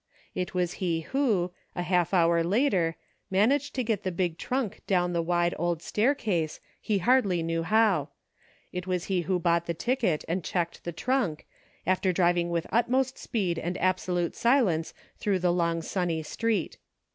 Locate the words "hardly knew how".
6.97-8.09